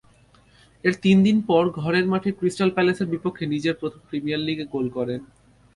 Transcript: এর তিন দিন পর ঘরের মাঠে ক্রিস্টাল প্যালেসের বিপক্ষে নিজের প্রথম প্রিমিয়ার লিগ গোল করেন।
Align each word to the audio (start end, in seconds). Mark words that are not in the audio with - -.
এর 0.83 0.93
তিন 1.01 1.17
দিন 1.23 1.37
পর 1.41 1.63
ঘরের 1.79 2.05
মাঠে 2.07 2.29
ক্রিস্টাল 2.31 2.69
প্যালেসের 2.73 3.07
বিপক্ষে 3.07 3.45
নিজের 3.45 3.75
প্রথম 3.79 4.01
প্রিমিয়ার 4.09 4.45
লিগ 4.47 4.57
গোল 4.73 4.87
করেন। 4.89 5.21